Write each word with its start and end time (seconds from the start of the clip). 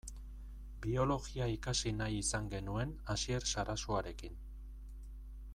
Biologia 0.85 1.49
ikasi 1.57 1.93
nahi 1.99 2.17
izan 2.23 2.49
genuen 2.55 2.97
Asier 3.17 3.47
Sarasuarekin. 3.53 4.45